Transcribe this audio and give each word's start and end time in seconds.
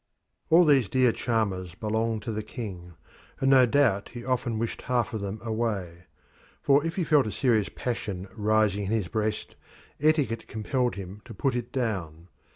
All 0.49 0.65
these 0.65 0.89
dear 0.89 1.11
charmers 1.11 1.75
belonged 1.75 2.23
to 2.23 2.31
the 2.31 2.41
king, 2.41 2.95
and 3.39 3.51
no 3.51 3.67
doubt 3.67 4.09
he 4.13 4.25
often 4.25 4.57
wished 4.57 4.81
half 4.81 5.13
of 5.13 5.21
them 5.21 5.39
away. 5.43 6.05
For 6.63 6.83
if 6.83 6.95
he 6.95 7.03
felt 7.03 7.27
a 7.27 7.31
serious 7.31 7.69
passion 7.69 8.27
rising 8.35 8.85
in 8.85 8.91
his 8.91 9.07
breast, 9.09 9.53
etiquette 9.99 10.47
compelled 10.47 10.95
him 10.95 11.21
to 11.25 11.35
put 11.35 11.53
it 11.53 11.71
down. 11.71 12.29